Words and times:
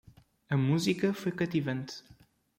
A 0.53 0.57
música 0.67 1.07
foi 1.21 1.31
cativante. 1.39 1.95